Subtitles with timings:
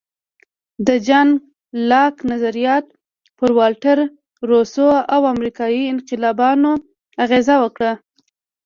[0.87, 1.27] د جان
[1.89, 2.85] لاک نظریات
[3.37, 3.97] پر والټر،
[4.49, 6.71] روسو او امریکایي انقلابیانو
[7.23, 7.81] اغېز وکړ.